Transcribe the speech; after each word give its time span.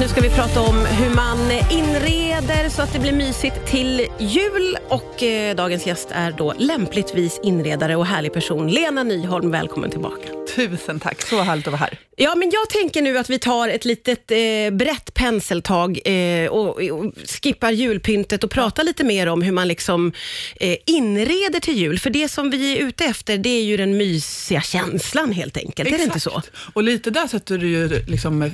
Nu 0.00 0.08
ska 0.08 0.20
vi 0.20 0.30
prata 0.30 0.60
om 0.60 0.84
hur 0.84 1.14
man 1.14 1.38
inreder 1.70 2.68
så 2.68 2.82
att 2.82 2.92
det 2.92 2.98
blir 2.98 3.12
mysigt 3.12 3.66
till 3.66 4.06
jul. 4.18 4.76
Och 4.88 5.22
eh, 5.22 5.56
Dagens 5.56 5.86
gäst 5.86 6.08
är 6.10 6.32
då 6.32 6.54
lämpligtvis 6.58 7.40
inredare 7.42 7.96
och 7.96 8.06
härlig 8.06 8.32
person. 8.32 8.68
Lena 8.68 9.02
Nyholm, 9.02 9.50
välkommen 9.50 9.90
tillbaka. 9.90 10.39
Tusen 10.54 11.00
tack, 11.00 11.22
så 11.26 11.40
härligt 11.42 11.66
att 11.66 11.72
vara 11.72 11.78
här. 11.80 11.98
Ja, 12.16 12.34
men 12.34 12.50
jag 12.50 12.68
tänker 12.70 13.02
nu 13.02 13.18
att 13.18 13.30
vi 13.30 13.38
tar 13.38 13.68
ett 13.68 13.84
litet 13.84 14.30
eh, 14.30 14.36
brett 14.72 15.14
penseltag 15.14 15.98
eh, 16.04 16.46
och, 16.50 16.82
och 16.82 17.12
skippar 17.42 17.70
julpyntet 17.70 18.44
och 18.44 18.50
pratar 18.50 18.84
lite 18.84 19.04
mer 19.04 19.26
om 19.26 19.42
hur 19.42 19.52
man 19.52 19.68
liksom 19.68 20.12
eh, 20.60 20.76
inreder 20.86 21.60
till 21.60 21.76
jul. 21.76 21.98
För 21.98 22.10
det 22.10 22.28
som 22.28 22.50
vi 22.50 22.76
är 22.78 22.82
ute 22.86 23.04
efter, 23.04 23.38
det 23.38 23.48
är 23.48 23.62
ju 23.62 23.76
den 23.76 23.96
mysiga 23.96 24.60
känslan 24.60 25.32
helt 25.32 25.56
enkelt. 25.56 25.88
Är 25.92 25.98
det 25.98 26.04
inte 26.04 26.20
så? 26.20 26.42
Och 26.72 26.82
lite 26.82 27.10
där 27.10 27.26
sätter 27.26 27.58
du 27.58 27.68
ju 27.68 27.88
liksom 28.06 28.42
eh, 28.42 28.50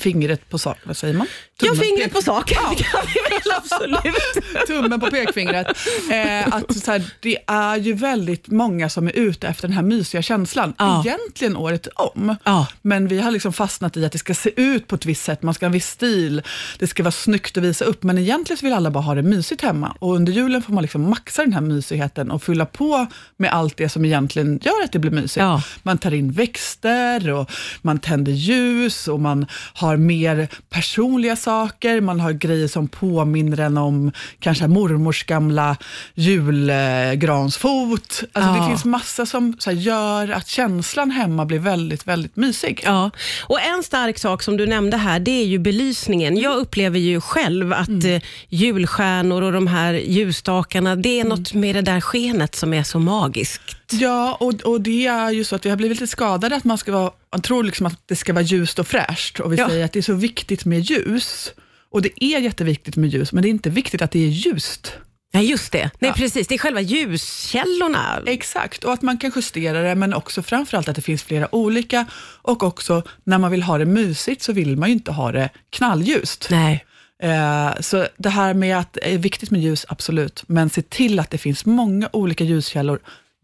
fingret 0.00 0.48
på 0.48 0.58
sak, 0.58 0.78
vad 0.84 0.96
säger 0.96 1.14
man? 1.14 1.26
Ja, 1.60 1.66
Tummen, 1.68 1.84
fingret 1.84 2.10
pek- 2.10 2.14
på 2.14 2.22
saken. 2.22 2.58
Ja. 2.62 2.74
Det 2.78 2.82
kan 2.84 3.00
vi 3.14 3.20
väl 3.34 3.52
absolut. 3.56 4.66
Tummen 4.66 5.00
på 5.00 5.06
pekfingret. 5.10 5.66
Eh, 6.12 6.54
att 6.54 6.76
så 6.84 6.90
här, 6.90 7.02
det 7.20 7.38
är 7.46 7.76
ju 7.76 7.92
väldigt 7.92 8.48
många 8.48 8.88
som 8.90 9.06
är 9.08 9.12
ute 9.12 9.48
efter 9.48 9.68
den 9.68 9.76
här 9.76 9.82
mysiga 9.82 10.22
känslan, 10.22 10.74
Ja. 10.78 11.02
Egentligen 11.18 11.56
året 11.56 11.88
om. 11.94 12.36
Ja. 12.44 12.66
Men 12.82 13.08
vi 13.08 13.20
har 13.20 13.30
liksom 13.30 13.52
fastnat 13.52 13.96
i 13.96 14.04
att 14.04 14.12
det 14.12 14.18
ska 14.18 14.34
se 14.34 14.50
ut 14.56 14.86
på 14.86 14.94
ett 14.94 15.06
visst 15.06 15.24
sätt, 15.24 15.42
man 15.42 15.54
ska 15.54 15.66
ha 15.66 15.68
en 15.68 15.72
viss 15.72 15.88
stil, 15.88 16.42
det 16.78 16.86
ska 16.86 17.02
vara 17.02 17.12
snyggt 17.12 17.56
att 17.56 17.62
visa 17.62 17.84
upp, 17.84 18.02
men 18.02 18.18
egentligen 18.18 18.58
vill 18.62 18.72
alla 18.72 18.90
bara 18.90 19.02
ha 19.02 19.14
det 19.14 19.22
mysigt 19.22 19.62
hemma. 19.62 19.96
Och 19.98 20.14
under 20.14 20.32
julen 20.32 20.62
får 20.62 20.72
man 20.72 20.82
liksom 20.82 21.10
maxa 21.10 21.42
den 21.42 21.52
här 21.52 21.60
mysigheten 21.60 22.30
och 22.30 22.42
fylla 22.42 22.66
på 22.66 23.06
med 23.36 23.52
allt 23.52 23.76
det 23.76 23.88
som 23.88 24.04
egentligen 24.04 24.60
gör 24.62 24.84
att 24.84 24.92
det 24.92 24.98
blir 24.98 25.10
mysigt. 25.10 25.36
Ja. 25.36 25.62
Man 25.82 25.98
tar 25.98 26.14
in 26.14 26.32
växter 26.32 27.30
och 27.30 27.50
man 27.82 27.98
tänder 27.98 28.32
ljus 28.32 29.08
och 29.08 29.20
man 29.20 29.46
har 29.74 29.96
mer 29.96 30.48
personliga 30.70 31.36
saker. 31.36 32.00
Man 32.00 32.20
har 32.20 32.32
grejer 32.32 32.68
som 32.68 32.88
påminner 32.88 33.60
en 33.60 33.78
om 33.78 34.12
kanske 34.40 34.68
mormors 34.68 35.24
gamla 35.24 35.76
julgransfot. 36.14 38.22
Alltså 38.32 38.56
Ja. 38.56 38.62
Det 38.62 38.68
finns 38.68 38.84
massa 38.84 39.26
som 39.26 39.56
här, 39.66 39.72
gör 39.72 40.30
att 40.30 40.48
känslan 40.48 41.05
hemma 41.10 41.44
blir 41.44 41.58
väldigt, 41.58 42.06
väldigt 42.06 42.36
mysig. 42.36 42.80
Ja, 42.84 43.10
och 43.46 43.60
en 43.60 43.82
stark 43.82 44.18
sak 44.18 44.42
som 44.42 44.56
du 44.56 44.66
nämnde 44.66 44.96
här, 44.96 45.20
det 45.20 45.30
är 45.30 45.44
ju 45.44 45.58
belysningen. 45.58 46.36
Jag 46.36 46.56
upplever 46.56 46.98
ju 46.98 47.20
själv 47.20 47.72
att 47.72 48.04
eh, 48.04 48.22
julstjärnor 48.48 49.42
och 49.42 49.52
de 49.52 49.66
här 49.66 49.92
ljusstakarna, 49.94 50.96
det 50.96 51.20
är 51.20 51.24
något 51.24 51.54
med 51.54 51.74
det 51.74 51.82
där 51.82 52.00
skenet 52.00 52.54
som 52.54 52.74
är 52.74 52.82
så 52.82 52.98
magiskt. 52.98 53.62
Ja, 53.92 54.36
och, 54.40 54.52
och 54.54 54.80
det 54.80 55.06
är 55.06 55.30
ju 55.30 55.44
så 55.44 55.56
att 55.56 55.66
vi 55.66 55.70
har 55.70 55.76
blivit 55.76 56.00
lite 56.00 56.10
skadade, 56.10 56.56
att 56.56 56.64
man 56.64 56.78
ska 56.78 56.92
vara, 56.92 57.10
man 57.32 57.42
tror 57.42 57.64
liksom 57.64 57.86
att 57.86 58.00
det 58.06 58.16
ska 58.16 58.32
vara 58.32 58.42
ljust 58.44 58.78
och 58.78 58.86
fräscht, 58.86 59.40
och 59.40 59.52
vi 59.52 59.56
Ja. 59.56 59.68
säger 59.68 59.84
att 59.84 59.92
det 59.92 59.98
är 59.98 60.02
så 60.02 60.14
viktigt 60.14 60.64
med 60.64 60.80
ljus. 60.80 61.52
Och 61.90 62.02
det 62.02 62.24
är 62.24 62.38
jätteviktigt 62.40 62.96
med 62.96 63.10
ljus, 63.10 63.32
men 63.32 63.42
det 63.42 63.48
är 63.48 63.50
inte 63.50 63.70
viktigt 63.70 64.02
att 64.02 64.10
det 64.10 64.18
är 64.24 64.28
ljust. 64.28 64.92
Ja, 65.36 65.42
just 65.42 65.72
det. 65.72 65.90
Nej, 65.98 66.08
Ja. 66.10 66.12
precis. 66.16 66.46
Det 66.48 66.54
är 66.54 66.58
själva 66.58 66.80
ljuskällorna. 66.80 68.22
Exakt, 68.26 68.84
och 68.84 68.92
att 68.92 69.02
man 69.02 69.18
kan 69.18 69.32
justera 69.36 69.82
det, 69.82 69.94
men 69.94 70.14
också 70.14 70.42
framförallt 70.42 70.88
att 70.88 70.96
det 70.96 71.02
finns 71.02 71.22
flera 71.22 71.54
olika. 71.54 72.06
Och 72.42 72.62
också, 72.62 73.02
när 73.24 73.38
man 73.38 73.50
vill 73.50 73.62
ha 73.62 73.78
det 73.78 73.84
mysigt, 73.86 74.42
så 74.42 74.52
vill 74.52 74.76
man 74.76 74.88
ju 74.88 74.92
inte 74.92 75.12
ha 75.12 75.32
det 75.32 75.48
knallljust. 75.70 76.48
Nej. 76.50 76.84
Eh, 77.22 77.80
så 77.80 78.06
det 78.16 78.28
här 78.30 78.54
med 78.54 78.78
att 78.78 78.92
det 78.92 79.14
är 79.14 79.18
viktigt 79.18 79.50
med 79.50 79.60
ljus, 79.60 79.86
absolut, 79.88 80.44
men 80.46 80.70
se 80.70 80.82
till 80.82 81.20
att 81.20 81.30
det 81.30 81.38
finns 81.38 81.66
många 81.66 82.08
olika 82.12 82.44
ljuskällor. 82.44 82.98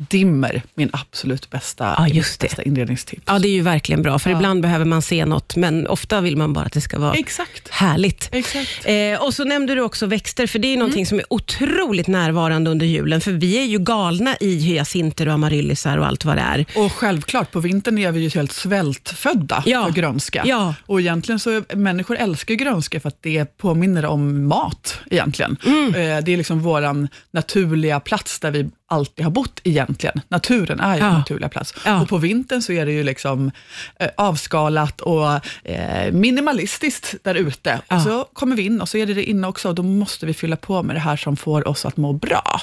Dimmer, 0.08 0.62
min 0.74 0.90
absolut 0.92 1.50
bästa, 1.50 1.94
Ja, 1.98 2.08
just 2.08 2.40
det. 2.40 2.46
bästa 2.46 2.62
inredningstips. 2.62 3.22
Ja, 3.26 3.38
det 3.38 3.48
är 3.48 3.52
ju 3.52 3.60
verkligen 3.62 4.02
bra, 4.02 4.18
för 4.18 4.30
Ja. 4.30 4.36
ibland 4.36 4.62
behöver 4.62 4.84
man 4.84 5.02
se 5.02 5.24
något, 5.26 5.56
men 5.56 5.86
ofta 5.86 6.20
vill 6.20 6.36
man 6.36 6.52
bara 6.52 6.64
att 6.64 6.72
det 6.72 6.80
ska 6.80 6.98
vara 6.98 7.14
Exakt. 7.14 7.68
härligt. 7.68 8.28
Exakt. 8.32 8.70
Eh, 8.84 9.22
och 9.26 9.34
så 9.34 9.44
nämnde 9.44 9.74
du 9.74 9.80
också 9.80 10.06
växter, 10.06 10.46
för 10.46 10.58
det 10.58 10.68
är 10.68 10.76
någonting 10.76 11.06
som 11.06 11.18
är 11.18 11.24
otroligt 11.30 12.06
närvarande 12.06 12.70
under 12.70 12.86
julen, 12.86 13.20
för 13.20 13.32
vi 13.32 13.58
är 13.58 13.64
ju 13.64 13.78
galna 13.78 14.36
i 14.40 14.56
hyacinter 14.58 15.26
och 15.28 15.34
amaryllisar 15.34 15.98
och 15.98 16.06
allt 16.06 16.24
vad 16.24 16.36
det 16.36 16.42
är. 16.42 16.66
Och 16.76 16.92
självklart, 16.92 17.50
på 17.50 17.60
vintern 17.60 17.98
är 17.98 18.12
vi 18.12 18.20
ju 18.20 18.28
helt 18.28 18.52
svältfödda 18.52 19.62
Ja. 19.66 19.84
för 19.84 19.92
grönska. 19.92 20.42
Ja. 20.46 20.74
Och 20.86 21.00
egentligen 21.00 21.38
så, 21.38 21.62
människor 21.74 22.16
älskar 22.16 22.54
grönska 22.54 23.00
för 23.00 23.08
att 23.08 23.22
det 23.22 23.56
påminner 23.58 24.04
om 24.06 24.44
mat 24.48 24.98
egentligen. 25.10 25.56
Mm. 25.66 25.86
Eh, 25.94 26.24
Det 26.24 26.32
är 26.32 26.36
liksom 26.36 26.60
våran 26.60 27.08
naturliga 27.30 28.00
plats 28.00 28.40
där 28.40 28.50
vi 28.50 28.70
alltid 28.92 29.24
har 29.24 29.32
bott 29.32 29.60
egentligen. 29.64 30.20
Naturen 30.28 30.80
är 30.80 30.94
ju 30.94 31.00
Ja. 31.00 31.06
en 31.08 31.14
naturliga 31.14 31.48
plats. 31.48 31.74
Ja. 31.84 32.02
Och 32.02 32.08
på 32.08 32.16
vintern 32.18 32.62
så 32.62 32.72
är 32.72 32.86
det 32.86 32.92
ju 32.92 33.02
liksom 33.04 33.50
eh, 34.00 34.08
avskalat 34.16 35.00
och 35.00 35.26
eh, 35.68 36.12
minimalistiskt 36.12 37.14
där 37.22 37.34
ute. 37.34 37.80
Ja. 37.88 37.96
Och 37.96 38.02
så 38.02 38.24
kommer 38.32 38.56
vi 38.56 38.62
in 38.62 38.80
och 38.80 38.88
så 38.88 38.98
är 38.98 39.06
det 39.06 39.14
det 39.14 39.24
inne 39.24 39.46
också 39.46 39.68
och 39.68 39.74
då 39.74 39.82
måste 39.82 40.26
vi 40.26 40.34
fylla 40.34 40.56
på 40.56 40.82
med 40.82 40.96
det 40.96 41.00
här 41.00 41.16
som 41.16 41.36
får 41.36 41.68
oss 41.68 41.84
att 41.86 41.96
må 41.96 42.12
bra. 42.12 42.60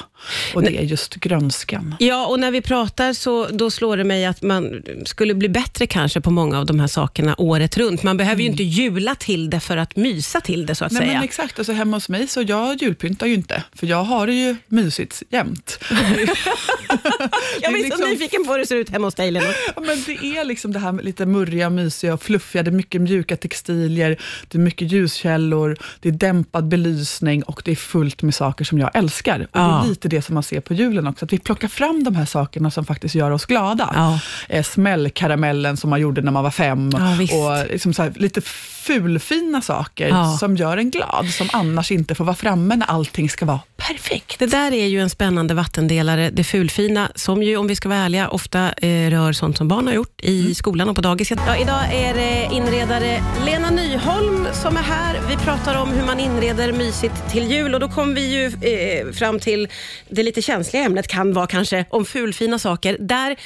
Och 0.54 0.62
det 0.62 0.78
är 0.78 0.82
just 0.82 1.14
grönskan. 1.14 1.94
Ja, 1.98 2.26
och 2.26 2.40
när 2.40 2.50
vi 2.50 2.60
pratar 2.60 3.12
så 3.12 3.46
då 3.46 3.70
slår 3.70 3.96
det 3.96 4.04
mig 4.04 4.24
att 4.26 4.42
man 4.42 4.82
skulle 5.04 5.34
bli 5.34 5.48
bättre 5.48 5.86
kanske 5.86 6.20
på 6.20 6.30
många 6.30 6.58
av 6.58 6.66
de 6.66 6.80
här 6.80 6.86
sakerna 6.86 7.34
året 7.38 7.76
runt. 7.76 8.02
Man 8.02 8.16
behöver 8.16 8.42
ju 8.42 8.48
inte 8.48 8.62
jula 8.62 9.14
till 9.14 9.50
det 9.50 9.60
för 9.60 9.76
att 9.76 9.96
mysa 9.96 10.40
till 10.40 10.66
det, 10.66 10.74
så 10.74 10.84
att 10.84 10.92
Nej, 10.92 11.00
säga. 11.02 11.12
men 11.14 11.22
exakt, 11.24 11.58
alltså 11.58 11.72
hemma 11.72 11.96
hos 11.96 12.08
mig 12.08 12.28
så 12.28 12.42
jag 12.42 12.82
julpyntar 12.82 13.26
ju 13.26 13.34
inte, 13.34 13.62
för 13.74 13.86
jag 13.86 14.04
har 14.04 14.26
det 14.26 14.32
ju 14.34 14.56
mysigt 14.66 15.22
jämt. 15.30 15.78
Jag 17.62 17.72
det 17.72 17.74
blir 17.74 17.84
är 17.84 17.90
så 17.90 17.96
liksom- 17.96 18.10
nyfiken 18.10 18.44
på 18.44 18.52
hur 18.52 18.58
det 18.58 18.66
ser 18.66 18.76
ut 18.76 18.88
hemma 18.90 19.06
hos 19.06 19.14
dig. 19.14 19.30
Ja, 19.34 19.80
men 19.80 20.02
det 20.06 20.12
är 20.38 20.44
liksom 20.44 20.72
det 20.72 20.78
här 20.78 20.92
med 20.92 21.04
lite 21.04 21.26
murriga, 21.26 21.70
mysiga 21.70 22.14
och 22.14 22.22
fluffiga, 22.22 22.62
det 22.62 22.70
är 22.70 22.72
mycket 22.72 23.00
mjuka 23.00 23.36
textilier, 23.36 24.16
det 24.48 24.58
är 24.58 24.62
mycket 24.62 24.92
ljuskällor, 24.92 25.76
det 26.00 26.08
är 26.08 26.12
dämpad 26.12 26.68
belysning 26.68 27.42
och 27.42 27.62
det 27.64 27.70
är 27.70 27.76
fullt 27.76 28.22
med 28.22 28.34
saker 28.34 28.64
som 28.64 28.78
jag 28.78 28.90
älskar. 28.96 29.34
Och 29.40 29.46
Det 29.52 29.58
Ja. 29.58 29.84
är 29.84 29.88
lite 29.88 30.08
det 30.08 30.22
som 30.22 30.34
man 30.34 30.42
ser 30.42 30.60
på 30.60 30.74
julen 30.74 31.06
också, 31.06 31.24
att 31.24 31.32
vi 31.32 31.38
plockar 31.38 31.68
fram 31.68 32.04
de 32.04 32.16
här 32.16 32.26
sakerna 32.26 32.70
som 32.70 32.84
faktiskt 32.86 33.14
gör 33.14 33.30
oss 33.30 33.46
glada. 33.46 33.90
Ja. 33.94 34.20
Eh, 34.48 34.62
smällkaramellen 34.64 35.76
som 35.76 35.90
man 35.90 36.00
gjorde 36.00 36.20
när 36.22 36.32
man 36.32 36.44
var 36.44 36.50
fem 36.50 36.88
och 37.32 37.66
liksom 37.72 37.94
så 37.94 38.02
här, 38.02 38.12
lite 38.16 38.40
fulfina 38.40 39.60
saker 39.62 40.36
som 40.38 40.56
gör 40.56 40.76
en 40.76 40.90
glad, 40.90 41.28
som 41.28 41.48
annars 41.52 41.90
inte 41.92 42.14
får 42.14 42.24
vara 42.24 42.36
framme 42.36 42.76
när 42.76 42.86
allting 42.86 43.30
ska 43.30 43.46
vara 43.46 43.60
perfekt. 43.76 44.38
Det 44.38 44.46
där 44.46 44.72
är 44.72 44.86
ju 44.86 45.00
en 45.00 45.10
spännande 45.10 45.54
vattendelare, 45.54 46.09
det 46.16 46.44
fulfina, 46.44 47.12
som 47.14 47.42
ju, 47.42 47.56
om 47.56 47.66
vi 47.66 47.76
ska 47.76 47.88
vara 47.88 47.98
ärliga, 47.98 48.28
ofta 48.28 48.72
eh, 48.72 49.10
rör 49.10 49.32
sånt 49.32 49.56
som 49.56 49.68
barn 49.68 49.86
har 49.86 49.94
gjort 49.94 50.20
i 50.22 50.40
Mm. 50.40 50.54
skolan 50.54 50.88
och 50.88 50.96
på 50.96 51.02
dagis. 51.02 51.30
Ja, 51.30 51.56
idag 51.56 51.94
är 51.94 52.14
det 52.14 52.48
inredare 52.54 53.22
Lena 53.46 53.70
Nyholm 53.70 54.46
som 54.52 54.76
är 54.76 54.82
här. 54.82 55.20
Vi 55.28 55.36
pratar 55.36 55.82
om 55.82 55.88
hur 55.92 56.06
man 56.06 56.20
inreder 56.20 56.72
mysigt 56.72 57.14
till 57.30 57.50
jul 57.50 57.74
och 57.74 57.80
då 57.80 57.88
kommer 57.88 58.14
vi 58.14 58.32
ju 58.34 58.44
eh, 58.46 59.12
fram 59.12 59.38
till 59.40 59.68
det 60.10 60.22
lite 60.22 60.42
känsliga 60.42 60.82
ämnet, 60.84 61.08
kan 61.08 61.32
vara 61.32 61.46
kanske, 61.46 61.84
om 61.90 62.04
fulfina 62.04 62.58
saker. 62.58 62.96
Där 63.00 63.36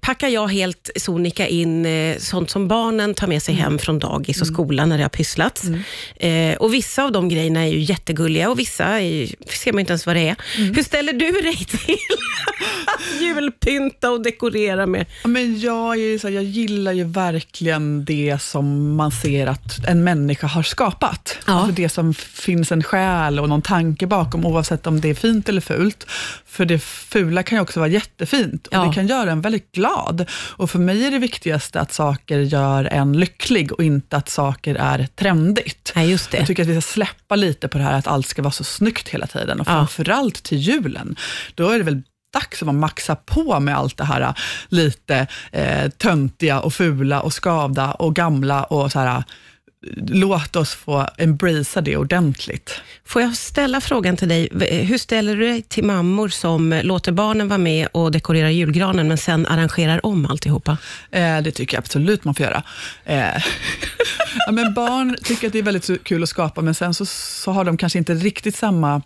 packar 0.00 0.28
jag 0.28 0.48
helt 0.48 0.90
sonika 0.96 1.46
in 1.46 1.86
eh, 1.86 2.16
sånt 2.18 2.50
som 2.50 2.68
barnen 2.68 3.14
tar 3.14 3.26
med 3.26 3.42
sig 3.42 3.52
Mm. 3.54 3.64
hem 3.64 3.78
från 3.78 3.98
dagis 3.98 4.40
och 4.40 4.46
skolan 4.46 4.88
när 4.88 4.96
det 4.98 5.04
har 5.04 5.08
pysslats. 5.08 5.62
Eh, 6.16 6.54
och 6.58 6.74
Vissa 6.74 7.04
av 7.04 7.12
de 7.12 7.28
grejerna 7.28 7.60
är 7.60 7.66
ju 7.72 7.78
jättegulliga 7.80 8.50
och 8.50 8.58
vissa 8.58 8.84
är, 9.00 9.28
ser 9.50 9.72
man 9.72 9.80
inte 9.80 9.92
ens 9.92 10.06
vad 10.06 10.16
det 10.16 10.28
är. 10.28 10.36
Mm. 10.58 10.74
Hur 10.74 10.82
ställer 10.82 11.12
du 11.12 11.30
dig 11.32 11.56
till 11.56 11.96
julpynta 13.20 14.10
och 14.10 14.22
dekorera 14.22 14.86
med? 14.86 15.06
Ja, 15.22 15.28
Men 15.28 15.60
jag, 15.60 15.98
är 15.98 16.18
så 16.18 16.26
här, 16.28 16.34
jag 16.34 16.44
gillar 16.44 16.92
ju 16.92 17.04
verkligen 17.04 18.04
det 18.04 18.42
som 18.42 18.94
man 18.96 19.10
ser 19.12 19.46
att 19.46 19.84
en 19.86 20.04
människa 20.04 20.46
har 20.46 20.62
skapat. 20.62 21.38
Ja. 21.46 21.52
Alltså 21.52 21.72
det 21.72 21.88
som 21.88 22.14
finns 22.14 22.72
en 22.72 22.82
själ 22.82 23.40
och 23.40 23.48
någon 23.48 23.62
tanke 23.62 24.06
bakom, 24.06 24.46
oavsett 24.46 24.86
om 24.86 25.00
det 25.00 25.08
är 25.10 25.14
fint 25.14 25.48
eller 25.48 25.60
fult. 25.60 26.06
För 26.46 26.64
det 26.64 26.78
fula 26.78 27.42
kan 27.42 27.58
ju 27.58 27.62
också 27.62 27.80
vara 27.80 27.90
jättefint 27.90 28.66
och 28.66 28.74
Ja. 28.74 28.84
det 28.84 28.92
kan 28.94 29.06
göra 29.06 29.30
en 29.32 29.40
väldigt 29.40 29.72
glad. 29.72 30.26
Och 30.32 30.70
för 30.70 30.78
mig 30.78 31.06
är 31.06 31.10
det 31.10 31.18
viktigaste 31.18 31.80
att 31.80 31.92
saker 31.92 32.38
gör 32.38 32.84
en 32.84 33.12
lycklig 33.12 33.72
och 33.72 33.84
inte 33.84 34.16
att 34.16 34.28
saker 34.28 34.74
är 34.74 35.08
trendigt. 35.16 35.92
Nej, 35.94 36.10
just 36.10 36.30
det. 36.30 36.38
Jag 36.38 36.46
tycker 36.46 36.62
att 36.62 36.68
vi 36.68 36.80
ska 36.80 36.90
släppa 36.92 37.36
lite 37.36 37.68
på 37.68 37.78
det 37.78 37.84
här 37.84 37.98
att 37.98 38.06
allt 38.06 38.26
ska 38.26 38.42
vara 38.42 38.52
så 38.52 38.64
snyggt 38.64 39.08
hela 39.08 39.26
tiden. 39.26 39.60
Och 39.60 39.66
Ja. 39.68 39.72
framförallt 39.72 40.42
till 40.42 40.58
julen, 40.58 41.16
då 41.54 41.70
är 41.70 41.78
det 41.78 41.84
väl 41.84 41.91
dags 42.32 42.62
att 42.62 42.66
man 42.66 42.78
maxar 42.78 43.14
på 43.14 43.60
med 43.60 43.76
allt 43.76 43.96
det 43.96 44.04
här 44.04 44.34
lite 44.68 45.26
eh, 45.52 45.88
töntiga 45.90 46.60
och 46.60 46.74
fula 46.74 47.20
och 47.20 47.34
skavda 47.44 47.90
och 47.92 48.14
gamla 48.14 48.64
och 48.64 48.92
så 48.92 48.98
här. 48.98 49.24
Låt 50.08 50.56
oss 50.56 50.74
få 50.74 51.08
embracea 51.18 51.82
det 51.82 51.96
ordentligt. 51.96 52.80
Får 53.06 53.22
jag 53.22 53.36
ställa 53.36 53.80
frågan 53.80 54.16
till 54.16 54.28
dig, 54.28 54.48
V- 54.52 54.82
hur 54.84 54.98
ställer 54.98 55.36
du 55.36 55.48
dig 55.48 55.62
till 55.62 55.84
mammor 55.84 56.28
som 56.28 56.80
låter 56.84 57.12
barnen 57.12 57.48
vara 57.48 57.58
med 57.58 57.88
och 57.92 58.12
dekorera 58.12 58.50
julgranen, 58.50 59.08
men 59.08 59.18
sen 59.18 59.46
arrangerar 59.46 60.06
om 60.06 60.26
alltihopa? 60.26 60.76
Eh, 61.10 61.38
det 61.42 61.50
tycker 61.50 61.76
jag 61.76 61.82
absolut 61.82 62.24
man 62.24 62.34
får 62.34 62.46
göra. 62.46 62.62
Eh, 63.04 63.42
Ja, 64.46 64.52
men 64.52 64.74
barn 64.74 65.16
tycker 65.24 65.46
att 65.46 65.52
det 65.52 65.58
är 65.58 65.62
väldigt 65.62 66.04
kul 66.04 66.22
att 66.22 66.28
skapa, 66.28 66.60
men 66.60 66.74
sen 66.74 66.94
så, 66.94 67.06
så 67.06 67.52
har 67.52 67.64
de 67.64 67.76
kanske 67.76 67.98
inte 67.98 68.14
riktigt 68.14 68.56
samma 68.56 69.02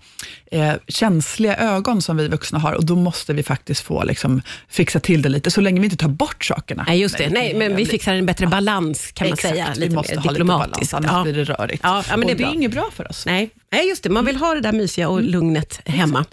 eh, 0.51 0.73
känsliga 0.89 1.57
ögon 1.57 2.03
som 2.03 2.17
vi 2.17 2.29
vuxna 2.29 2.59
har 2.59 2.73
och 2.73 2.85
då 2.85 2.97
måste 2.97 3.33
vi 3.33 3.43
faktiskt 3.43 3.81
få 3.81 4.05
liksom, 4.05 4.43
fixa 4.69 5.01
till 5.01 5.23
det 5.23 5.29
lite, 5.29 5.51
så 5.51 5.61
länge 5.61 5.81
vi 5.81 5.85
inte 5.85 5.97
tar 5.97 6.09
bort 6.09 6.45
sakerna. 6.45 6.85
Nej, 6.89 7.01
just 7.01 7.19
det. 7.19 7.29
Nej, 7.29 7.55
men 7.55 7.77
vi 7.77 7.87
fixar 7.87 8.15
en 8.15 8.27
bättre 8.27 8.47
balans 8.47 9.13
kan 9.13 9.27
man 9.29 9.33
Exakt, 9.35 9.55
säga. 9.55 9.73
vi 9.75 9.81
Lite 9.81 9.95
måste 9.95 10.15
mer 10.15 10.23
ha 10.23 10.31
lite 10.31 10.45
balans, 10.45 10.95
annars 10.95 11.23
blir 11.23 11.33
det 11.35 11.45
rörigt. 11.45 11.81
Ja, 11.83 12.03
ja, 12.09 12.17
men 12.17 12.27
det 12.27 12.33
är 12.33 12.37
det 12.37 12.43
bra. 12.43 12.51
är 12.51 12.55
inget 12.55 12.73
bra 12.73 12.89
för 12.93 13.11
oss. 13.11 13.27
Nej. 13.27 13.51
Nej, 13.77 13.89
just 13.89 14.03
det. 14.03 14.11
Man 14.11 14.25
vill 14.25 14.37
ha 14.37 14.55
det 14.55 14.61
där 14.61 14.73
mysiga 14.73 15.09
och 15.09 15.23
lugnet 15.23 15.81
hemma. 15.85 16.25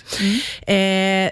Eh, 0.67 1.31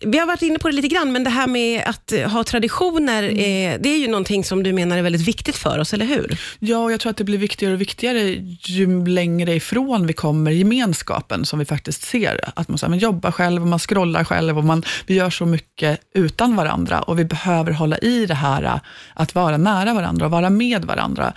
vi 0.00 0.18
har 0.18 0.26
varit 0.26 0.42
inne 0.42 0.58
på 0.58 0.68
det 0.68 0.74
lite 0.74 0.88
grann, 0.88 1.12
men 1.12 1.24
det 1.24 1.30
här 1.30 1.46
med 1.46 1.82
att 1.86 2.12
eh, 2.12 2.28
ha 2.30 2.44
traditioner, 2.44 3.22
eh, 3.22 3.78
det 3.80 3.88
är 3.88 3.98
ju 3.98 4.08
någonting 4.08 4.44
som 4.44 4.62
du 4.62 4.72
menar 4.72 4.98
är 4.98 5.02
väldigt 5.02 5.28
viktigt 5.28 5.56
för 5.56 5.78
oss, 5.78 5.94
eller 5.94 6.06
hur? 6.06 6.38
Ja, 6.58 6.78
och 6.78 6.92
jag 6.92 7.00
tror 7.00 7.10
att 7.10 7.16
det 7.16 7.24
blir 7.24 7.38
viktigare 7.38 7.74
och 7.74 7.80
viktigare 7.80 8.20
ju 8.62 9.06
längre 9.06 9.54
ifrån 9.54 10.06
vi 10.06 10.12
kommer 10.12 10.50
gemenskapen 10.50 11.44
som 11.44 11.58
vi 11.58 11.64
faktiskt 11.64 12.02
ser. 12.02 12.40
Att 12.54 12.68
man, 12.68 12.78
så 12.78 12.86
här, 12.86 12.90
man 12.90 12.98
jobbar 12.98 13.30
själv 13.30 13.62
och 13.62 13.68
man 13.68 13.78
scrollar 13.78 14.24
själv 14.24 14.58
och 14.58 14.64
man, 14.64 14.82
vi 15.06 15.14
gör 15.14 15.30
så 15.30 15.46
mycket 15.46 16.00
utan 16.14 16.56
varandra 16.56 17.02
och 17.02 17.18
vi 17.18 17.24
behöver 17.24 17.72
hålla 17.72 17.98
i 17.98 18.26
det 18.26 18.34
här 18.34 18.62
äh, 18.62 18.76
att 19.14 19.34
vara 19.34 19.56
nära 19.56 19.94
varandra 19.94 20.24
och 20.26 20.30
vara 20.30 20.50
med 20.50 20.84
varandra. 20.84 21.32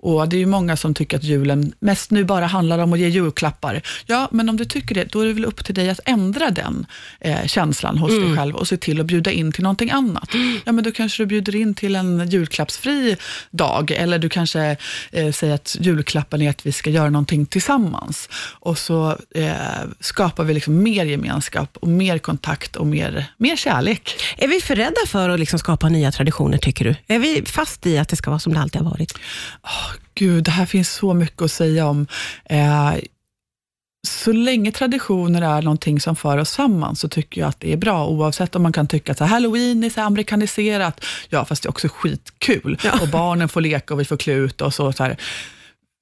Och 0.00 0.28
Det 0.28 0.36
är 0.36 0.40
ju 0.40 0.46
många 0.46 0.76
som 0.76 0.94
tycker 0.94 1.16
att 1.16 1.24
julen 1.24 1.72
mest 1.80 2.10
nu 2.10 2.24
bara 2.24 2.46
handlar 2.46 2.78
om 2.78 2.92
att 2.92 2.98
ge 2.98 3.08
julklappar. 3.38 3.82
Ja, 4.06 4.28
men 4.32 4.48
om 4.48 4.56
du 4.56 4.64
tycker 4.64 4.94
det, 4.94 5.04
då 5.04 5.20
är 5.20 5.26
det 5.26 5.32
väl 5.32 5.44
upp 5.44 5.64
till 5.64 5.74
dig 5.74 5.90
att 5.90 6.00
ändra 6.04 6.50
den 6.50 6.86
eh, 7.20 7.46
känslan 7.46 7.98
hos 7.98 8.10
dig 8.10 8.36
själv 8.36 8.56
och 8.56 8.68
se 8.68 8.76
till 8.76 9.00
att 9.00 9.06
bjuda 9.06 9.30
in 9.30 9.52
till 9.52 9.62
någonting 9.62 9.90
annat. 9.90 10.30
Ja, 10.64 10.72
men 10.72 10.84
då 10.84 10.92
kanske 10.92 11.22
du 11.22 11.26
bjuder 11.26 11.56
in 11.56 11.74
till 11.74 11.96
en 11.96 12.28
julklappsfri 12.30 13.16
dag 13.50 13.90
eller 13.90 14.18
du 14.18 14.28
kanske 14.28 14.76
eh, 15.12 15.32
säger 15.32 15.54
att 15.54 15.76
julklappen 15.80 16.42
är 16.42 16.50
att 16.50 16.66
vi 16.66 16.72
ska 16.72 16.90
göra 16.90 17.10
någonting 17.10 17.46
tillsammans. 17.46 18.28
Och 18.60 18.78
så 18.78 19.16
eh, 19.34 19.52
skapar 20.00 20.44
vi 20.44 20.54
liksom 20.54 20.82
mer 20.82 21.04
gemenskap 21.04 21.76
och 21.76 21.88
mer 21.88 22.18
kontakt 22.18 22.76
och 22.76 22.86
mer, 22.86 23.24
mer 23.36 23.56
kärlek. 23.56 24.10
Är 24.36 24.48
vi 24.48 24.60
för 24.60 24.76
rädda 24.76 25.06
för 25.06 25.28
att 25.28 25.40
liksom 25.40 25.58
skapa 25.58 25.88
nya 25.88 26.12
traditioner, 26.12 26.58
tycker 26.58 26.84
du? 26.84 27.14
Är 27.14 27.18
vi 27.18 27.42
fast 27.46 27.86
i 27.86 27.98
att 27.98 28.08
det 28.08 28.16
ska 28.16 28.30
vara 28.30 28.40
som 28.40 28.54
det 28.54 28.60
alltid 28.60 28.82
har 28.82 28.90
varit? 28.90 29.18
Gud, 30.18 30.44
det 30.44 30.50
här 30.50 30.66
finns 30.66 30.90
så 30.90 31.14
mycket 31.14 31.42
att 31.42 31.52
säga 31.52 31.86
om. 31.86 32.06
Eh, 32.44 32.94
så 34.28 34.32
länge 34.32 34.72
traditioner 34.72 35.42
är 35.42 35.62
någonting 35.62 36.00
som 36.00 36.16
för 36.16 36.38
oss 36.38 36.50
samman, 36.50 36.96
så 36.96 37.08
tycker 37.08 37.40
jag 37.40 37.48
att 37.48 37.60
det 37.60 37.72
är 37.72 37.76
bra, 37.76 38.06
oavsett 38.06 38.54
om 38.54 38.62
man 38.62 38.72
kan 38.72 38.86
tycka 38.86 39.12
att 39.12 39.18
så 39.18 39.24
halloween 39.24 39.84
är 39.84 39.90
så 39.90 40.00
amerikaniserat. 40.00 41.04
Ja, 41.28 41.44
fast 41.44 41.62
det 41.62 41.66
är 41.66 41.70
också 41.70 41.88
skitkul. 41.88 42.78
Och 43.00 43.08
barnen 43.08 43.48
får 43.48 43.60
leka 43.60 43.94
och 43.94 44.00
vi 44.00 44.04
får 44.04 44.16
klä 44.16 44.32
ut 44.32 44.60
oss. 44.60 44.80
Och 44.80 44.94
så 44.94 45.02
här. 45.02 45.16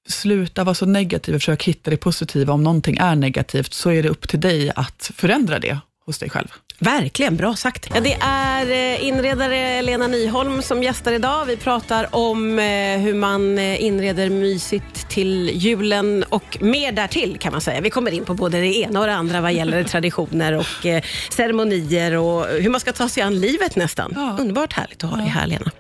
Sluta 0.08 0.64
vara 0.64 0.74
så 0.74 0.86
negativ 0.86 1.34
och 1.34 1.40
försök 1.40 1.64
hitta 1.64 1.90
det 1.90 1.96
positiva. 1.96 2.52
Om 2.52 2.62
någonting 2.62 2.96
är 2.96 3.16
negativt, 3.16 3.72
så 3.72 3.90
är 3.90 4.02
det 4.02 4.08
upp 4.08 4.28
till 4.28 4.40
dig 4.40 4.72
att 4.76 5.10
förändra 5.14 5.58
det 5.58 5.78
hos 6.06 6.18
dig 6.18 6.30
själv. 6.30 6.48
Verkligen, 6.78 7.36
bra 7.36 7.56
sagt. 7.56 7.88
Ja, 7.94 8.00
det 8.00 8.16
är 8.20 8.70
eh, 8.70 9.06
inredare 9.06 9.82
Lena 9.82 10.06
Nyholm 10.06 10.62
som 10.62 10.82
gästar 10.82 11.12
idag. 11.12 11.44
Vi 11.44 11.56
pratar 11.56 12.16
om 12.16 12.58
eh, 12.58 12.64
hur 12.98 13.14
man 13.14 13.58
eh, 13.58 13.84
inreder 13.84 14.30
mysigt 14.30 15.08
till 15.08 15.50
julen 15.54 16.24
och 16.28 16.58
mer 16.60 16.92
därtill 16.92 17.38
kan 17.38 17.52
man 17.52 17.60
säga. 17.60 17.80
Vi 17.80 17.90
kommer 17.90 18.10
in 18.10 18.24
på 18.24 18.34
både 18.34 18.60
det 18.60 18.76
ena 18.76 19.00
och 19.00 19.06
det 19.06 19.14
andra 19.14 19.40
vad 19.40 19.52
gäller 19.52 19.84
traditioner 19.94 20.52
och 20.52 20.86
ceremonier 21.30 22.16
och 22.16 22.46
hur 22.46 22.70
man 22.70 22.80
ska 22.80 22.92
ta 22.92 23.08
sig 23.08 23.22
an 23.22 23.40
livet 23.40 23.76
nästan. 23.76 24.12
Ja. 24.16 24.36
Underbart 24.40 24.72
härligt 24.72 25.04
att 25.04 25.10
ha 25.10 25.16
dig 25.16 25.26
här 25.26 25.46
Lena. 25.46 25.70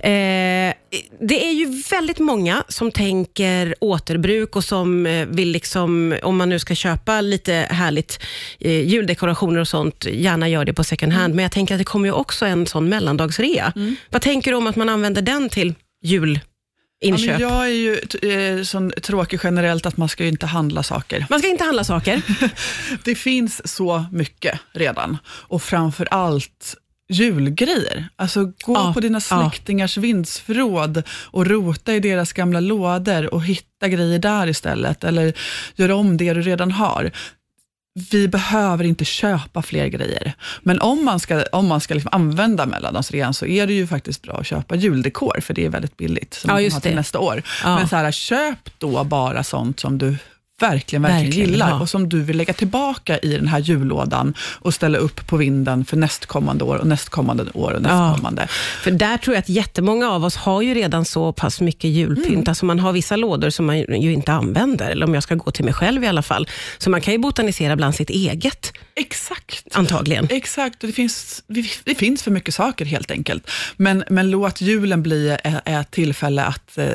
Eh, 0.00 0.74
det 1.20 1.46
är 1.46 1.52
ju 1.52 1.82
väldigt 1.90 2.18
många 2.18 2.64
som 2.68 2.92
tänker 2.92 3.74
återbruk 3.80 4.56
och 4.56 4.64
som 4.64 5.06
eh, 5.06 5.26
vill, 5.26 5.50
liksom, 5.50 6.18
om 6.22 6.36
man 6.36 6.48
nu 6.48 6.58
ska 6.58 6.74
köpa 6.74 7.20
lite 7.20 7.52
härligt 7.52 8.22
eh, 8.58 8.80
juldekorationer 8.88 9.60
och 9.60 9.68
sånt, 9.68 10.04
gärna 10.04 10.48
gör 10.48 10.64
det 10.64 10.72
på 10.72 10.84
second 10.84 11.12
hand. 11.12 11.34
Men 11.34 11.42
jag 11.42 11.52
tänker 11.52 11.74
att 11.74 11.80
det 11.80 11.84
kommer 11.84 12.08
ju 12.08 12.12
också 12.12 12.46
en 12.46 12.66
sån 12.66 12.88
mellandagsrea. 12.88 13.72
Vad 14.10 14.22
tänker 14.22 14.50
du 14.50 14.56
om 14.56 14.66
att 14.66 14.76
man 14.76 14.88
använder 14.88 15.22
den 15.22 15.48
till 15.48 15.74
julinköp? 16.02 16.42
Ja, 16.98 17.16
men 17.16 17.40
jag 17.40 17.66
är 17.66 17.68
ju 17.68 17.98
eh, 18.22 18.62
sån 18.62 18.92
tråkig 19.02 19.40
generellt 19.42 19.86
att 19.86 19.96
man 19.96 20.08
ska 20.08 20.22
ju 20.22 20.28
inte 20.28 20.46
handla 20.46 20.82
saker. 20.82 21.26
Man 21.30 21.38
ska 21.38 21.48
inte 21.48 21.64
handla 21.64 21.84
saker. 21.84 22.22
Det 23.04 23.14
finns 23.14 23.74
så 23.74 24.04
mycket 24.12 24.60
redan 24.72 25.18
och 25.26 25.62
framför 25.62 26.08
allt 26.10 26.76
julgrejer. 27.08 28.08
Alltså 28.16 28.44
gå 28.44 28.52
Ja, 28.74 28.90
på 28.94 29.00
dina 29.00 29.20
ja. 29.30 29.50
släktingars 29.50 29.96
vindsförråd 29.96 31.02
och 31.10 31.46
rota 31.46 31.94
i 31.94 32.00
deras 32.00 32.32
gamla 32.32 32.60
lådor 32.60 33.34
och 33.34 33.44
hitta 33.44 33.88
grejer 33.88 34.18
där 34.18 34.46
istället, 34.46 35.04
eller 35.04 35.32
göra 35.76 35.94
om 35.96 36.16
det 36.16 36.32
du 36.34 36.42
redan 36.42 36.70
har. 36.70 37.10
Vi 38.10 38.28
behöver 38.28 38.84
inte 38.84 39.04
köpa 39.04 39.62
fler 39.62 39.86
grejer. 39.86 40.32
Men 40.62 40.80
om 40.80 41.04
man 41.04 41.20
ska, 41.20 41.42
om 41.52 41.66
man 41.66 41.80
ska 41.80 41.94
liksom 41.94 42.10
använda 42.12 42.66
mellandagsrean 42.66 43.34
så 43.34 43.46
är 43.46 43.66
det 43.66 43.72
ju 43.72 43.86
faktiskt 43.86 44.22
bra 44.22 44.34
att 44.38 44.46
köpa 44.46 44.74
juldekor, 44.76 45.40
för 45.40 45.54
det 45.54 45.64
är 45.64 45.68
väldigt 45.68 45.96
billigt. 45.96 46.34
Som 46.34 46.48
Ja, 46.48 46.54
man 46.54 46.62
kan 46.64 46.72
ha 46.72 46.80
till 46.80 46.90
det. 46.90 46.96
nästa 46.96 47.18
år. 47.18 47.42
Ja. 47.64 47.76
Men 47.78 47.88
så 47.88 47.96
här, 47.96 48.12
köp 48.12 48.58
då 48.78 49.04
bara 49.04 49.44
sånt 49.44 49.80
som 49.80 49.98
du 49.98 50.16
verkligen, 50.60 51.02
verkligen, 51.02 51.24
Verkligen, 51.24 51.50
gillar 51.50 51.70
ja. 51.70 51.80
och 51.80 51.88
som 51.88 52.08
du 52.08 52.22
vill 52.22 52.36
lägga 52.36 52.52
tillbaka 52.52 53.18
i 53.18 53.28
den 53.28 53.48
här 53.48 53.58
jullådan 53.58 54.34
och 54.40 54.74
ställa 54.74 54.98
upp 54.98 55.26
på 55.26 55.36
vinden 55.36 55.84
för 55.84 55.96
nästkommande 55.96 56.64
år 56.64 56.76
och 56.76 56.86
nästkommande 56.86 57.44
år 57.54 57.72
och 57.72 57.82
nästkommande. 57.82 58.46
För 58.82 58.90
där 58.90 59.16
tror 59.16 59.34
jag 59.36 59.40
att 59.40 59.48
jättemånga 59.48 60.10
av 60.10 60.24
oss 60.24 60.36
har 60.36 60.62
ju 60.62 60.74
redan 60.74 61.04
så 61.04 61.32
pass 61.32 61.60
mycket 61.60 61.90
julpynt. 61.90 62.28
Mm. 62.28 62.44
Alltså 62.46 62.66
man 62.66 62.78
har 62.78 62.92
vissa 62.92 63.16
lådor 63.16 63.50
som 63.50 63.66
man 63.66 63.78
ju 63.78 64.12
inte 64.12 64.32
använder, 64.32 64.90
eller 64.90 65.06
om 65.06 65.14
jag 65.14 65.22
ska 65.22 65.34
gå 65.34 65.50
till 65.50 65.64
mig 65.64 65.74
själv 65.74 66.04
i 66.04 66.06
alla 66.06 66.22
fall. 66.22 66.48
Så 66.78 66.90
man 66.90 67.00
kan 67.00 67.14
ju 67.14 67.18
botanisera 67.18 67.76
bland 67.76 67.94
sitt 67.94 68.10
eget, 68.10 68.72
Exakt. 68.94 69.66
antagligen. 69.72 70.28
Exakt, 70.30 70.80
det 70.80 70.92
finns, 70.92 71.42
det 71.84 71.94
finns 71.94 72.22
för 72.22 72.30
mycket 72.30 72.54
saker 72.54 72.84
helt 72.84 73.10
enkelt. 73.10 73.50
Men, 73.76 74.04
men 74.10 74.30
låt 74.30 74.60
julen 74.60 75.02
bli 75.02 75.36
ett 75.64 75.90
tillfälle 75.90 76.44
att 76.44 76.78
eh, 76.78 76.86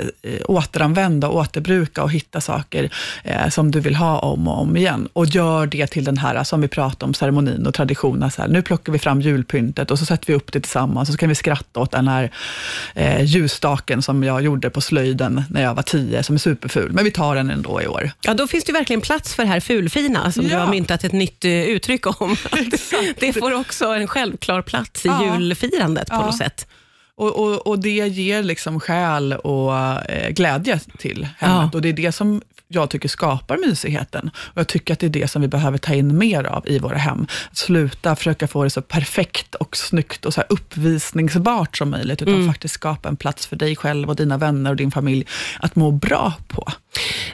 återanvända, 0.46 1.30
återbruka 1.30 2.04
och 2.04 2.12
hitta 2.12 2.42
saker 2.42 2.94
eh, 3.24 3.50
som 3.51 3.71
du 3.71 3.80
vill 3.80 3.95
ha 3.95 4.19
om 4.19 4.48
och 4.48 4.62
om 4.62 4.77
igen. 4.77 5.07
Och 5.13 5.25
gör 5.25 5.65
det 5.65 5.88
till 5.88 6.03
den 6.03 6.18
här, 6.18 6.44
som 6.44 6.62
vi 6.62 6.68
pratade 6.68 7.06
om, 7.06 7.13
ceremonin 7.13 7.68
och 7.68 7.74
traditionen. 7.74 8.31
Så 8.31 8.42
här, 8.42 8.50
nu 8.50 8.62
plockar 8.62 8.94
vi 8.94 9.00
fram 9.00 9.21
julpyntet 9.21 9.92
och 9.92 10.00
så 10.00 10.06
sätter 10.06 10.27
vi 10.27 10.33
upp 10.33 10.51
det 10.51 10.59
tillsammans 10.62 11.09
och 11.09 11.13
så 11.13 11.18
kan 11.18 11.30
vi 11.30 11.36
skratta 11.36 11.80
åt 11.80 11.92
den 11.92 12.07
här 12.07 12.31
eh, 12.95 13.24
ljusstaken 13.24 14.01
som 14.01 14.24
jag 14.24 14.42
gjorde 14.42 14.69
på 14.69 14.81
slöjden 14.81 15.44
när 15.50 15.62
jag 15.63 15.75
var 15.75 15.83
tio, 15.83 16.24
som 16.24 16.36
är 16.36 16.39
superful. 16.39 16.92
Men 16.92 17.03
vi 17.03 17.12
tar 17.12 17.36
den 17.36 17.50
ändå 17.51 17.81
i 17.81 17.88
år. 17.88 18.12
Ja, 18.21 18.33
då 18.33 18.48
finns 18.48 18.63
det 18.63 18.71
verkligen 18.74 19.01
plats 19.01 19.36
för 19.36 19.44
det 19.44 19.50
här 19.50 19.59
fulfina, 19.59 20.31
som 20.31 20.44
du 20.44 20.51
Ja. 20.51 20.59
har 20.59 20.68
myntat 20.68 21.03
ett 21.03 21.12
nytt 21.12 21.45
eh, 21.45 21.51
uttryck 21.51 22.21
om. 22.21 22.36
det 23.19 23.33
får 23.33 23.53
också 23.59 23.86
en 23.86 24.07
självklar 24.07 24.62
plats 24.62 25.06
i 25.06 25.07
Ja. 25.07 25.36
julfirandet 25.39 26.09
på 26.09 26.15
Ja. 26.15 26.25
något 26.25 26.38
sätt. 26.38 26.68
Och, 27.15 27.39
och, 27.39 27.68
och 27.68 27.80
det 27.80 27.89
ger 27.89 28.44
liksom 28.44 28.80
själ 28.80 29.33
och 29.33 29.75
eh, 30.09 30.30
glädje 30.30 30.80
till 30.98 31.27
hemmet. 31.38 31.59
Ja. 31.63 31.69
Och 31.74 31.81
det 31.81 31.89
är 31.89 31.94
det 31.94 32.12
som 32.12 32.42
jag 32.71 32.89
tycker 32.89 33.09
skapar 33.09 33.57
mysigheten. 33.57 34.31
Och 34.36 34.60
jag 34.60 34.67
tycker 34.67 34.93
att 34.93 35.00
det 35.00 35.05
är 35.05 35.10
det 35.10 35.31
som 35.31 35.41
vi 35.41 35.48
behöver 35.48 35.77
ta 35.77 35.93
in 35.93 36.17
mer 36.17 36.43
av 36.43 36.67
i 36.67 36.79
våra 36.79 36.98
hem. 36.98 37.27
Att 37.51 37.57
sluta 37.57 38.15
försöka 38.15 38.48
få 38.48 38.63
det 38.63 38.69
så 38.69 38.81
perfekt 38.81 39.55
och 39.55 39.77
snyggt 39.77 40.25
och 40.25 40.34
så 40.34 40.41
uppvisningsbart 40.50 41.77
som 41.77 41.89
möjligt, 41.89 42.22
utan 42.22 42.48
faktiskt 42.48 42.74
skapa 42.74 43.10
en 43.10 43.15
plats 43.15 43.46
för 43.46 43.55
dig 43.55 43.75
själv 43.75 44.10
och 44.10 44.15
dina 44.15 44.38
vänner 44.38 44.69
och 44.69 44.75
din 44.75 44.91
familj 44.91 45.25
att 45.60 45.75
må 45.75 45.91
bra 45.91 46.34
på. 46.48 46.72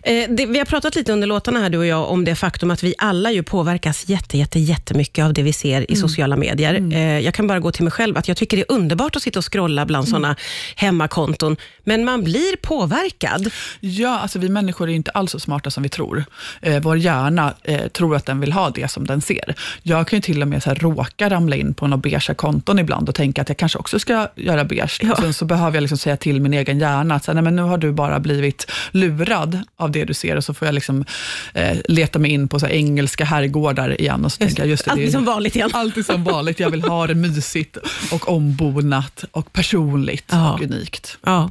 Eh, 0.04 0.30
det, 0.30 0.46
vi 0.46 0.58
har 0.58 0.66
pratat 0.66 0.96
lite 0.96 1.14
under 1.14 1.28
låtarna 1.28 1.60
här, 1.60 1.70
du 1.70 1.78
och 1.78 1.86
jag, 1.86 2.10
om 2.10 2.26
det 2.26 2.36
faktum 2.36 2.72
att 2.72 2.84
vi 2.84 2.94
alla 2.98 3.32
ju 3.32 3.44
påverkas 3.44 4.10
jätte, 4.10 4.38
jätte, 4.38 4.60
jättemycket 4.60 5.26
av 5.26 5.34
det 5.34 5.44
vi 5.44 5.54
ser 5.54 5.92
i 5.92 5.96
sociala 5.96 6.36
medier. 6.36 6.94
Eh, 6.94 7.20
jag 7.20 7.34
kan 7.34 7.48
bara 7.48 7.60
gå 7.60 7.72
till 7.72 7.84
mig 7.84 7.92
själv, 7.92 8.18
att 8.18 8.28
jag 8.28 8.38
tycker 8.38 8.58
det 8.58 8.64
är 8.64 8.72
underbart 8.72 9.16
att 9.16 9.22
sitta 9.22 9.40
och 9.40 9.54
scrolla 9.54 9.86
bland 9.86 10.08
sådana 10.08 10.36
hemmakonton, 10.76 11.58
men 11.84 12.06
man 12.06 12.24
blir 12.24 12.56
påverkad. 12.56 13.52
Ja, 13.80 14.20
alltså 14.20 14.40
vi 14.40 14.50
människor 14.50 14.90
är 14.90 14.94
inte 14.94 15.12
alls 15.12 15.32
så 15.32 15.40
smarta 15.40 15.70
som 15.70 15.84
vi 15.84 15.90
tror. 15.90 16.26
Eh, 16.62 16.82
vår 16.82 16.98
hjärna 16.98 17.54
eh, 17.64 17.88
tror 17.88 18.16
att 18.16 18.26
den 18.26 18.40
vill 18.40 18.52
ha 18.52 18.70
det 18.70 18.92
som 18.92 19.08
den 19.08 19.22
ser. 19.22 19.56
Jag 19.84 20.08
kan 20.08 20.18
ju 20.18 20.22
till 20.22 20.42
och 20.42 20.48
med 20.48 20.64
så 20.64 20.70
här, 20.70 20.76
råka 20.76 21.30
ramla 21.30 21.56
in 21.56 21.74
på 21.74 21.88
några 21.88 21.98
beiga 21.98 22.20
konton 22.20 22.80
ibland 22.80 23.10
och 23.10 23.16
tänka 23.16 23.42
att 23.42 23.50
jag 23.50 23.58
kanske 23.58 23.80
också 23.80 24.00
ska 24.00 24.28
göra 24.36 24.64
beige. 24.64 25.00
Ja. 25.02 25.16
Sen 25.16 25.34
så 25.34 25.46
behöver 25.46 25.76
jag 25.78 25.82
liksom 25.82 25.98
säga 25.98 26.18
till 26.18 26.42
min 26.42 26.54
egen 26.54 26.80
hjärna 26.80 27.16
att 27.16 27.24
så 27.24 27.32
här, 27.32 27.34
nej, 27.34 27.44
men 27.44 27.56
nu 27.56 27.62
har 27.62 27.78
du 27.78 27.92
bara 27.92 28.20
blivit 28.20 28.72
lurad 28.92 29.47
av 29.78 29.92
det 29.92 30.06
du 30.06 30.14
ser 30.14 30.36
och 30.36 30.44
så 30.44 30.54
får 30.54 30.68
jag 30.68 30.76
liksom, 30.76 31.06
eh, 31.54 31.78
leta 31.86 32.20
mig 32.20 32.32
in 32.32 32.48
på 32.48 32.60
så 32.60 32.68
engelska 32.68 33.26
herrgårdar 33.26 34.02
igen 34.02 34.26
och 34.26 34.32
så 34.32 34.38
tänker 34.38 34.62
jag, 34.64 34.70
just 34.70 34.86
det, 34.86 34.92
Alltid 34.92 35.12
som 35.12 35.26
vanligt 35.26 35.56
igen. 35.56 35.70
Alltid 35.74 36.06
som 36.06 36.24
vanligt. 36.24 36.60
Jag 36.60 36.70
vill 36.70 36.82
ha 36.84 37.08
det 37.08 37.16
mysigt 37.16 37.78
och 38.12 38.30
ombonat 38.30 39.24
och 39.32 39.54
personligt 39.54 40.26
Ja. 40.30 40.54
och 40.54 40.62
unikt. 40.62 41.18
Ja. 41.26 41.50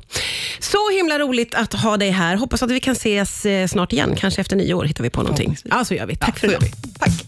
Så 0.61 0.91
himla 0.97 1.19
roligt 1.19 1.55
att 1.55 1.73
ha 1.73 1.97
dig 1.97 2.11
här. 2.11 2.37
Hoppas 2.37 2.63
att 2.63 2.71
vi 2.71 2.81
kan 2.81 2.93
ses 2.93 3.47
eh, 3.47 3.67
snart 3.67 3.93
igen. 3.93 4.17
Kanske 4.17 4.41
efter 4.41 4.57
nyår 4.57 4.85
hittar 4.85 5.03
vi 5.05 5.11
på 5.11 5.23
någonting. 5.23 5.57
Ja, 5.65 5.85
så 5.85 5.95
gör 5.95 6.07
vi. 6.07 6.17
Tack 6.17 6.39
för 6.39 6.49
så 6.49 6.53
idag. 6.55 6.71
Tack. 6.99 7.25